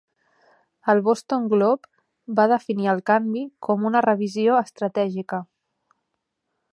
[0.93, 5.43] El Boston Globe va definir el canvi com una "revisió estratègica".